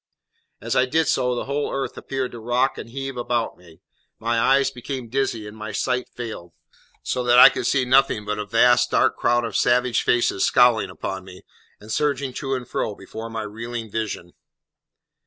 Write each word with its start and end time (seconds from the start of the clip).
As 0.59 0.75
I 0.75 0.87
did 0.87 1.07
so, 1.07 1.35
the 1.35 1.45
whole 1.45 1.71
earth 1.71 1.95
appeared 1.95 2.31
to 2.31 2.39
rock 2.39 2.79
and 2.79 2.89
heave 2.89 3.17
about 3.17 3.55
me; 3.55 3.81
my 4.17 4.39
eyes 4.39 4.71
became 4.71 5.09
dizzy 5.09 5.47
and 5.47 5.55
my 5.55 5.71
sight 5.71 6.09
failed, 6.09 6.53
so 7.03 7.23
that 7.23 7.37
I 7.37 7.49
could 7.49 7.67
see 7.67 7.85
nothing 7.85 8.25
but 8.25 8.39
a 8.39 8.45
vast 8.47 8.89
dark 8.89 9.15
crowd 9.15 9.45
of 9.45 9.55
savage 9.55 10.01
faces 10.01 10.43
scowling 10.43 10.89
upon 10.89 11.23
me, 11.23 11.43
and 11.79 11.91
surging 11.91 12.33
to 12.33 12.55
and 12.55 12.67
fro 12.67 12.95
before 12.95 13.29
my 13.29 13.43
reeling 13.43 13.91
vision. 13.91 14.33